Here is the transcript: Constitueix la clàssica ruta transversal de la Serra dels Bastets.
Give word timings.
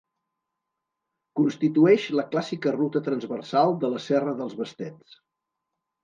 Constitueix 1.39 2.07
la 2.19 2.25
clàssica 2.31 2.73
ruta 2.75 3.01
transversal 3.07 3.75
de 3.83 3.91
la 3.91 3.99
Serra 4.07 4.33
dels 4.39 4.57
Bastets. 4.63 5.19